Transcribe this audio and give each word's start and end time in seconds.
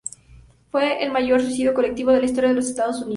Fue 0.71 1.03
el 1.03 1.11
mayor 1.11 1.41
suicidio 1.43 1.75
colectivo 1.75 2.09
de 2.09 2.21
la 2.21 2.25
historia 2.25 2.49
de 2.49 2.55
los 2.55 2.67
Estados 2.67 2.95
Unidos. 3.03 3.09